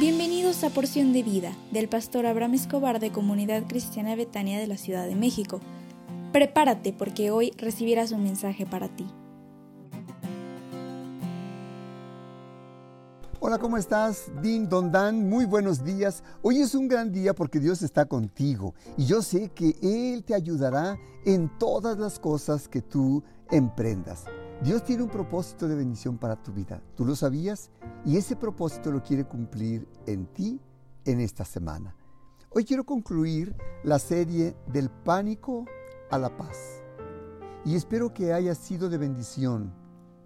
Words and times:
Bienvenidos 0.00 0.64
a 0.64 0.70
Porción 0.70 1.12
de 1.12 1.22
Vida 1.22 1.52
del 1.72 1.86
pastor 1.86 2.24
Abraham 2.24 2.54
Escobar 2.54 3.00
de 3.00 3.12
Comunidad 3.12 3.64
Cristiana 3.68 4.16
Betania 4.16 4.58
de 4.58 4.66
la 4.66 4.78
Ciudad 4.78 5.06
de 5.06 5.14
México. 5.14 5.60
Prepárate 6.32 6.94
porque 6.94 7.30
hoy 7.30 7.52
recibirás 7.58 8.10
un 8.10 8.22
mensaje 8.22 8.64
para 8.64 8.88
ti. 8.88 9.06
Hola, 13.40 13.58
¿cómo 13.58 13.76
estás? 13.76 14.32
Din 14.40 14.70
Don 14.70 14.90
Dan, 14.90 15.28
muy 15.28 15.44
buenos 15.44 15.84
días. 15.84 16.24
Hoy 16.40 16.62
es 16.62 16.74
un 16.74 16.88
gran 16.88 17.12
día 17.12 17.34
porque 17.34 17.60
Dios 17.60 17.82
está 17.82 18.06
contigo 18.06 18.74
y 18.96 19.04
yo 19.04 19.20
sé 19.20 19.50
que 19.50 19.76
Él 19.82 20.24
te 20.24 20.34
ayudará 20.34 20.96
en 21.26 21.50
todas 21.58 21.98
las 21.98 22.18
cosas 22.18 22.68
que 22.68 22.80
tú 22.80 23.22
emprendas. 23.50 24.24
Dios 24.62 24.84
tiene 24.84 25.02
un 25.02 25.08
propósito 25.08 25.66
de 25.68 25.74
bendición 25.74 26.18
para 26.18 26.36
tu 26.36 26.52
vida. 26.52 26.82
¿Tú 26.94 27.06
lo 27.06 27.16
sabías? 27.16 27.70
Y 28.04 28.18
ese 28.18 28.36
propósito 28.36 28.92
lo 28.92 29.02
quiere 29.02 29.24
cumplir 29.24 29.88
en 30.06 30.26
ti 30.26 30.60
en 31.06 31.20
esta 31.20 31.46
semana. 31.46 31.96
Hoy 32.50 32.66
quiero 32.66 32.84
concluir 32.84 33.56
la 33.84 33.98
serie 33.98 34.54
del 34.70 34.90
pánico 34.90 35.64
a 36.10 36.18
la 36.18 36.36
paz. 36.36 36.82
Y 37.64 37.74
espero 37.74 38.12
que 38.12 38.34
haya 38.34 38.54
sido 38.54 38.90
de 38.90 38.98
bendición 38.98 39.72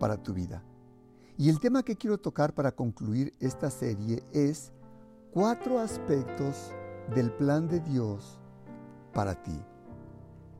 para 0.00 0.20
tu 0.20 0.34
vida. 0.34 0.64
Y 1.38 1.48
el 1.48 1.60
tema 1.60 1.84
que 1.84 1.94
quiero 1.94 2.18
tocar 2.18 2.54
para 2.54 2.72
concluir 2.72 3.32
esta 3.38 3.70
serie 3.70 4.24
es 4.32 4.72
cuatro 5.32 5.78
aspectos 5.78 6.72
del 7.14 7.30
plan 7.30 7.68
de 7.68 7.78
Dios 7.78 8.40
para 9.12 9.40
ti. 9.40 9.60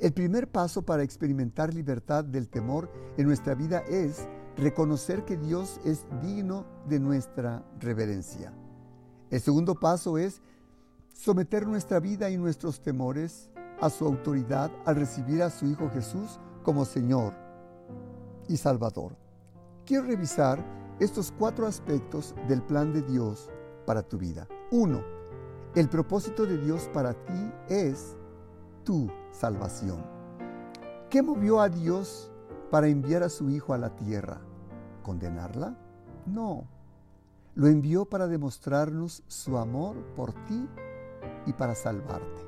El 0.00 0.12
primer 0.12 0.50
paso 0.50 0.82
para 0.82 1.02
experimentar 1.02 1.74
libertad 1.74 2.24
del 2.24 2.48
temor 2.48 2.90
en 3.16 3.26
nuestra 3.26 3.54
vida 3.54 3.84
es 3.88 4.26
reconocer 4.56 5.24
que 5.24 5.36
Dios 5.36 5.80
es 5.84 6.06
digno 6.22 6.64
de 6.88 6.98
nuestra 6.98 7.62
reverencia. 7.78 8.52
El 9.30 9.40
segundo 9.40 9.74
paso 9.74 10.18
es 10.18 10.40
someter 11.12 11.66
nuestra 11.66 12.00
vida 12.00 12.30
y 12.30 12.36
nuestros 12.36 12.80
temores 12.80 13.50
a 13.80 13.90
su 13.90 14.06
autoridad 14.06 14.70
al 14.86 14.96
recibir 14.96 15.42
a 15.42 15.50
su 15.50 15.66
Hijo 15.66 15.90
Jesús 15.90 16.40
como 16.62 16.84
Señor 16.84 17.34
y 18.48 18.56
Salvador 18.56 19.16
quiero 19.90 20.06
revisar 20.06 20.64
estos 21.00 21.34
cuatro 21.36 21.66
aspectos 21.66 22.32
del 22.46 22.62
plan 22.62 22.92
de 22.92 23.02
Dios 23.02 23.50
para 23.86 24.04
tu 24.04 24.18
vida. 24.18 24.46
Uno, 24.70 25.02
el 25.74 25.88
propósito 25.88 26.46
de 26.46 26.58
Dios 26.58 26.88
para 26.94 27.12
ti 27.12 27.52
es 27.68 28.16
tu 28.84 29.10
salvación. 29.32 30.04
¿Qué 31.08 31.22
movió 31.22 31.60
a 31.60 31.68
Dios 31.68 32.30
para 32.70 32.88
enviar 32.88 33.22
a 33.22 33.28
su 33.28 33.50
Hijo 33.50 33.74
a 33.74 33.78
la 33.78 33.96
tierra? 33.96 34.40
¿Condenarla? 35.02 35.76
No. 36.26 36.68
Lo 37.54 37.66
envió 37.66 38.04
para 38.04 38.28
demostrarnos 38.28 39.24
su 39.26 39.58
amor 39.58 39.96
por 40.14 40.32
ti 40.44 40.68
y 41.46 41.52
para 41.52 41.74
salvarte. 41.74 42.42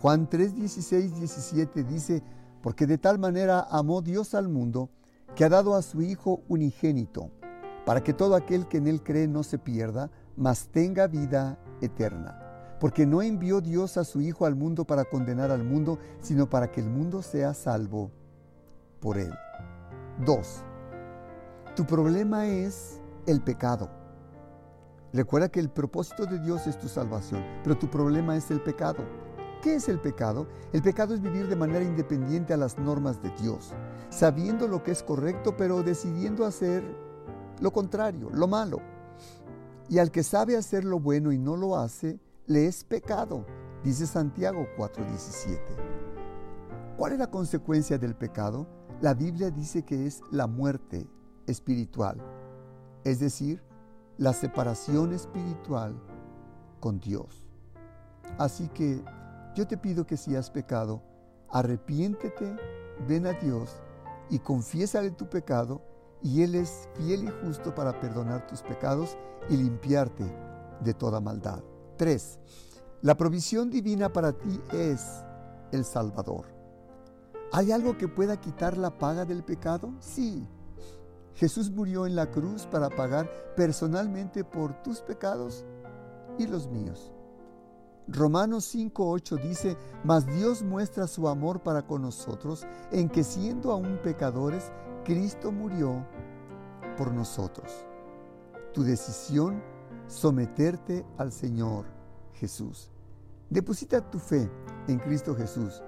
Juan 0.00 0.28
3, 0.28 0.54
16, 0.54 1.16
17 1.16 1.84
dice, 1.84 2.22
porque 2.62 2.86
de 2.86 2.98
tal 2.98 3.18
manera 3.18 3.66
amó 3.70 4.02
Dios 4.02 4.34
al 4.34 4.48
mundo, 4.48 4.90
que 5.34 5.44
ha 5.44 5.48
dado 5.48 5.74
a 5.74 5.82
su 5.82 6.02
Hijo 6.02 6.42
unigénito, 6.48 7.30
para 7.84 8.02
que 8.02 8.12
todo 8.12 8.36
aquel 8.36 8.68
que 8.68 8.78
en 8.78 8.86
Él 8.86 9.02
cree 9.02 9.26
no 9.26 9.42
se 9.42 9.58
pierda, 9.58 10.10
mas 10.36 10.68
tenga 10.68 11.06
vida 11.06 11.58
eterna. 11.80 12.45
Porque 12.80 13.06
no 13.06 13.22
envió 13.22 13.60
Dios 13.60 13.96
a 13.96 14.04
su 14.04 14.20
Hijo 14.20 14.44
al 14.46 14.54
mundo 14.54 14.84
para 14.84 15.04
condenar 15.04 15.50
al 15.50 15.64
mundo, 15.64 15.98
sino 16.20 16.48
para 16.48 16.70
que 16.70 16.80
el 16.80 16.90
mundo 16.90 17.22
sea 17.22 17.54
salvo 17.54 18.10
por 19.00 19.18
Él. 19.18 19.32
2. 20.24 20.62
Tu 21.74 21.86
problema 21.86 22.46
es 22.46 23.00
el 23.26 23.40
pecado. 23.42 23.88
Recuerda 25.12 25.48
que 25.48 25.60
el 25.60 25.70
propósito 25.70 26.26
de 26.26 26.38
Dios 26.38 26.66
es 26.66 26.78
tu 26.78 26.88
salvación, 26.88 27.42
pero 27.62 27.78
tu 27.78 27.88
problema 27.88 28.36
es 28.36 28.50
el 28.50 28.60
pecado. 28.60 29.04
¿Qué 29.62 29.76
es 29.76 29.88
el 29.88 29.98
pecado? 29.98 30.46
El 30.72 30.82
pecado 30.82 31.14
es 31.14 31.20
vivir 31.20 31.48
de 31.48 31.56
manera 31.56 31.84
independiente 31.84 32.52
a 32.52 32.56
las 32.56 32.78
normas 32.78 33.22
de 33.22 33.30
Dios, 33.40 33.72
sabiendo 34.10 34.68
lo 34.68 34.82
que 34.82 34.90
es 34.92 35.02
correcto, 35.02 35.56
pero 35.56 35.82
decidiendo 35.82 36.44
hacer 36.44 36.84
lo 37.60 37.72
contrario, 37.72 38.30
lo 38.32 38.46
malo. 38.46 38.80
Y 39.88 39.98
al 39.98 40.10
que 40.10 40.22
sabe 40.22 40.56
hacer 40.56 40.84
lo 40.84 41.00
bueno 41.00 41.32
y 41.32 41.38
no 41.38 41.56
lo 41.56 41.76
hace, 41.76 42.20
le 42.46 42.66
es 42.66 42.84
pecado, 42.84 43.44
dice 43.82 44.06
Santiago 44.06 44.66
4:17. 44.76 45.58
¿Cuál 46.96 47.12
es 47.12 47.18
la 47.18 47.30
consecuencia 47.30 47.98
del 47.98 48.14
pecado? 48.14 48.66
La 49.00 49.14
Biblia 49.14 49.50
dice 49.50 49.84
que 49.84 50.06
es 50.06 50.22
la 50.30 50.46
muerte 50.46 51.06
espiritual, 51.46 52.18
es 53.04 53.20
decir, 53.20 53.62
la 54.16 54.32
separación 54.32 55.12
espiritual 55.12 55.94
con 56.80 57.00
Dios. 57.00 57.44
Así 58.38 58.68
que 58.68 59.02
yo 59.54 59.66
te 59.66 59.76
pido 59.76 60.06
que 60.06 60.16
si 60.16 60.36
has 60.36 60.50
pecado, 60.50 61.02
arrepiéntete, 61.50 62.56
ven 63.08 63.26
a 63.26 63.32
Dios 63.32 63.82
y 64.30 64.38
confiésale 64.38 65.10
tu 65.10 65.28
pecado, 65.28 65.82
y 66.22 66.42
Él 66.42 66.54
es 66.54 66.88
fiel 66.94 67.24
y 67.24 67.46
justo 67.46 67.74
para 67.74 68.00
perdonar 68.00 68.46
tus 68.46 68.62
pecados 68.62 69.16
y 69.50 69.56
limpiarte 69.56 70.24
de 70.80 70.94
toda 70.94 71.20
maldad. 71.20 71.62
3. 71.96 72.38
La 73.02 73.16
provisión 73.16 73.70
divina 73.70 74.12
para 74.12 74.32
ti 74.32 74.60
es 74.72 75.24
el 75.72 75.84
Salvador. 75.84 76.46
¿Hay 77.52 77.72
algo 77.72 77.96
que 77.96 78.08
pueda 78.08 78.40
quitar 78.40 78.76
la 78.76 78.98
paga 78.98 79.24
del 79.24 79.44
pecado? 79.44 79.94
Sí. 80.00 80.46
Jesús 81.34 81.70
murió 81.70 82.06
en 82.06 82.16
la 82.16 82.30
cruz 82.30 82.66
para 82.66 82.88
pagar 82.88 83.30
personalmente 83.56 84.44
por 84.44 84.82
tus 84.82 85.00
pecados 85.00 85.64
y 86.38 86.46
los 86.46 86.68
míos. 86.68 87.12
Romanos 88.08 88.72
5.8 88.74 89.42
dice, 89.42 89.76
mas 90.04 90.26
Dios 90.26 90.62
muestra 90.62 91.06
su 91.06 91.28
amor 91.28 91.62
para 91.62 91.86
con 91.86 92.02
nosotros 92.02 92.64
en 92.92 93.08
que 93.08 93.24
siendo 93.24 93.72
aún 93.72 93.98
pecadores, 94.02 94.70
Cristo 95.04 95.50
murió 95.50 96.06
por 96.96 97.12
nosotros. 97.12 97.84
Tu 98.72 98.84
decisión, 98.84 99.62
someterte 100.08 101.04
al 101.18 101.32
Señor 101.32 101.86
Jesús. 102.34 102.90
Deposita 103.50 104.10
tu 104.10 104.18
fe 104.18 104.50
en 104.88 104.98
Cristo 104.98 105.34
Jesús 105.34 105.82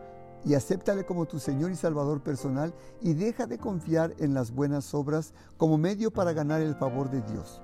y 0.45 0.55
acéptale 0.55 1.05
como 1.05 1.27
tu 1.27 1.39
Señor 1.39 1.71
y 1.71 1.77
Salvador 1.77 2.23
personal 2.23 2.73
y 3.01 3.15
deja 3.15 3.47
de 3.47 3.59
confiar 3.59 4.15
en 4.19 4.34
las 4.34 4.53
buenas 4.53 4.95
obras 4.95 5.34
como 5.56 5.79
medio 5.79 6.12
para 6.12 6.33
ganar 6.33 6.61
el 6.61 6.75
favor 6.75 7.11
de 7.11 7.23
Dios. 7.23 7.61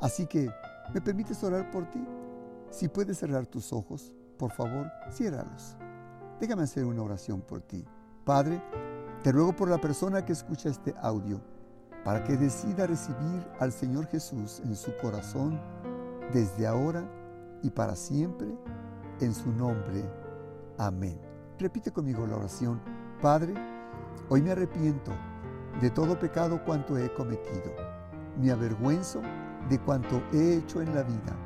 Así 0.00 0.26
que, 0.26 0.50
¿me 0.92 1.00
permites 1.00 1.42
orar 1.42 1.70
por 1.70 1.88
ti? 1.90 2.04
Si 2.70 2.88
puedes 2.88 3.18
cerrar 3.18 3.46
tus 3.46 3.72
ojos, 3.72 4.14
por 4.38 4.52
favor, 4.52 4.90
ciérralos. 5.10 5.76
Déjame 6.40 6.62
hacer 6.62 6.84
una 6.84 7.02
oración 7.02 7.40
por 7.40 7.60
ti. 7.62 7.84
Padre, 8.24 8.62
te 9.22 9.32
ruego 9.32 9.54
por 9.54 9.68
la 9.68 9.78
persona 9.78 10.24
que 10.24 10.32
escucha 10.32 10.68
este 10.68 10.94
audio, 11.00 11.40
para 12.04 12.24
que 12.24 12.36
decida 12.36 12.86
recibir 12.86 13.46
al 13.58 13.72
Señor 13.72 14.06
Jesús 14.06 14.60
en 14.64 14.74
su 14.74 14.96
corazón 14.96 15.60
desde 16.32 16.66
ahora 16.66 17.04
y 17.62 17.70
para 17.70 17.94
siempre, 17.94 18.48
en 19.20 19.34
su 19.34 19.52
nombre. 19.52 20.04
Amén. 20.78 21.20
Repite 21.58 21.90
conmigo 21.90 22.26
la 22.26 22.36
oración. 22.36 22.80
Padre, 23.20 23.54
hoy 24.28 24.40
me 24.40 24.52
arrepiento 24.52 25.12
de 25.80 25.90
todo 25.90 26.18
pecado 26.18 26.64
cuanto 26.64 26.96
he 26.96 27.12
cometido. 27.12 27.72
Me 28.40 28.50
avergüenzo 28.50 29.20
de 29.68 29.78
cuanto 29.80 30.22
he 30.32 30.56
hecho 30.56 30.80
en 30.80 30.94
la 30.94 31.02
vida 31.02 31.36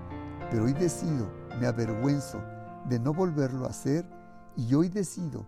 pero 0.50 0.66
hoy 0.66 0.72
decido, 0.72 1.26
me 1.58 1.66
avergüenzo 1.66 2.40
de 2.88 2.98
no 3.00 3.12
volverlo 3.12 3.66
a 3.66 3.70
hacer 3.70 4.04
y 4.56 4.72
hoy 4.74 4.88
decido 4.88 5.44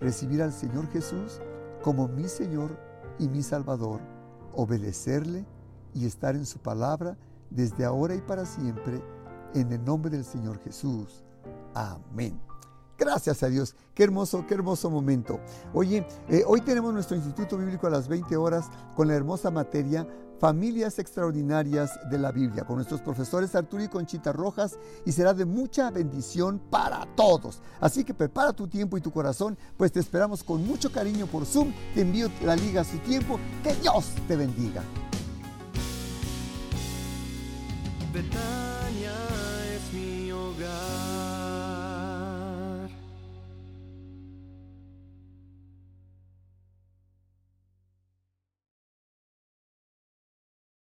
recibir 0.00 0.42
al 0.42 0.52
Señor 0.52 0.88
Jesús 0.88 1.40
como 1.82 2.08
mi 2.08 2.28
Señor 2.28 2.78
y 3.18 3.28
mi 3.28 3.42
Salvador, 3.42 4.00
obedecerle 4.56 5.44
y 5.94 6.06
estar 6.06 6.34
en 6.34 6.46
su 6.46 6.58
palabra 6.58 7.16
desde 7.50 7.84
ahora 7.84 8.14
y 8.14 8.20
para 8.20 8.44
siempre, 8.44 9.02
en 9.54 9.72
el 9.72 9.84
nombre 9.84 10.10
del 10.10 10.24
Señor 10.24 10.58
Jesús. 10.60 11.24
Amén. 11.74 12.38
Gracias 12.98 13.42
a 13.42 13.48
Dios. 13.48 13.74
Qué 13.94 14.04
hermoso, 14.04 14.46
qué 14.46 14.54
hermoso 14.54 14.90
momento. 14.90 15.40
Oye, 15.74 16.06
eh, 16.28 16.42
hoy 16.46 16.60
tenemos 16.60 16.92
nuestro 16.94 17.16
Instituto 17.16 17.58
Bíblico 17.58 17.86
a 17.86 17.90
las 17.90 18.08
20 18.08 18.36
horas 18.36 18.66
con 18.94 19.08
la 19.08 19.14
hermosa 19.14 19.50
materia 19.50 20.06
Familias 20.38 20.98
Extraordinarias 20.98 21.98
de 22.10 22.18
la 22.18 22.30
Biblia, 22.30 22.64
con 22.64 22.76
nuestros 22.76 23.00
profesores 23.00 23.54
Arturo 23.54 23.82
y 23.82 23.88
Conchita 23.88 24.32
Rojas, 24.32 24.78
y 25.04 25.12
será 25.12 25.32
de 25.32 25.44
mucha 25.44 25.90
bendición 25.90 26.60
para 26.70 27.06
todos. 27.16 27.60
Así 27.80 28.04
que 28.04 28.14
prepara 28.14 28.52
tu 28.52 28.68
tiempo 28.68 28.98
y 28.98 29.00
tu 29.00 29.10
corazón, 29.10 29.56
pues 29.76 29.92
te 29.92 30.00
esperamos 30.00 30.44
con 30.44 30.66
mucho 30.66 30.92
cariño 30.92 31.26
por 31.26 31.46
Zoom. 31.46 31.72
Te 31.94 32.02
envío 32.02 32.28
la 32.44 32.56
liga 32.56 32.82
a 32.82 32.84
su 32.84 32.98
tiempo. 32.98 33.38
Que 33.62 33.74
Dios 33.76 34.12
te 34.28 34.36
bendiga. 34.36 34.82